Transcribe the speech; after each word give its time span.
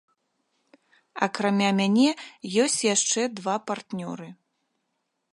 Акрамя 1.25 1.67
мяне, 1.79 2.07
ёсць 2.63 2.79
яшчэ 2.95 3.21
два 3.41 3.55
партнёры. 3.69 4.27